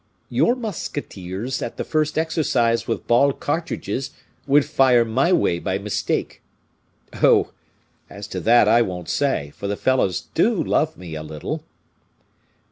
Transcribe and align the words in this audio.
"Your 0.31 0.55
musketeers, 0.55 1.61
at 1.61 1.77
the 1.77 1.83
first 1.83 2.17
exercise 2.17 2.87
with 2.87 3.05
ball 3.05 3.33
cartridges, 3.33 4.09
would 4.47 4.65
fire 4.65 5.05
my 5.05 5.31
way, 5.31 5.59
by 5.59 5.77
mistake." 5.77 6.41
"Oh, 7.21 7.51
as 8.09 8.25
to 8.29 8.39
that 8.39 8.67
I 8.67 8.81
won't 8.81 9.09
say; 9.09 9.51
for 9.55 9.67
the 9.67 9.77
fellows 9.77 10.21
do 10.33 10.55
love 10.63 10.97
me 10.97 11.13
a 11.13 11.21
little." 11.21 11.63